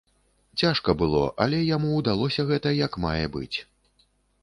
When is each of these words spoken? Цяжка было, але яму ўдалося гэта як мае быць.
Цяжка 0.61 0.95
было, 1.01 1.21
але 1.45 1.61
яму 1.75 1.93
ўдалося 2.01 2.49
гэта 2.51 2.75
як 2.85 3.01
мае 3.07 3.25
быць. 3.41 3.57